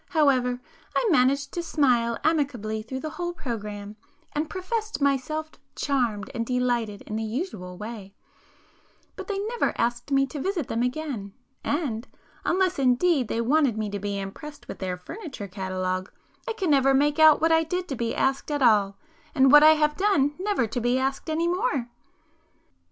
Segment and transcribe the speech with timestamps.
[0.09, 0.59] However
[0.95, 3.97] I managed to smile amicably through the whole programme,
[4.33, 10.39] and professed myself charmed and delighted in the usual way;—but they never asked me to
[10.41, 12.07] visit them again,—and,
[12.43, 16.09] (unless indeed they wanted me to be impressed with their furniture catalogue)
[16.47, 18.97] I [p 317] can never make out what I did to be asked at all,
[19.35, 21.91] and what I have done never to be asked any more!"